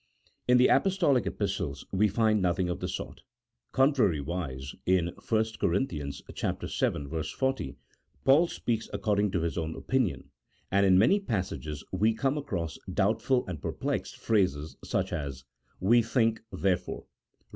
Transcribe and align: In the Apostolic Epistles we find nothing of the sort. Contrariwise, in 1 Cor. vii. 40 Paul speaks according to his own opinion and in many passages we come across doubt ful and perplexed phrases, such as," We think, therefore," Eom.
In 0.47 0.57
the 0.57 0.65
Apostolic 0.67 1.27
Epistles 1.27 1.85
we 1.91 2.07
find 2.07 2.41
nothing 2.41 2.69
of 2.69 2.79
the 2.79 2.87
sort. 2.87 3.21
Contrariwise, 3.71 4.73
in 4.87 5.09
1 5.09 5.45
Cor. 5.59 5.79
vii. 5.79 7.21
40 7.21 7.77
Paul 8.25 8.47
speaks 8.47 8.89
according 8.91 9.29
to 9.29 9.41
his 9.41 9.59
own 9.59 9.75
opinion 9.75 10.31
and 10.71 10.87
in 10.87 10.97
many 10.97 11.19
passages 11.19 11.83
we 11.91 12.15
come 12.15 12.35
across 12.39 12.79
doubt 12.91 13.21
ful 13.21 13.45
and 13.45 13.61
perplexed 13.61 14.17
phrases, 14.17 14.75
such 14.83 15.13
as," 15.13 15.43
We 15.79 16.01
think, 16.01 16.41
therefore," 16.51 17.03
Eom. 17.03 17.49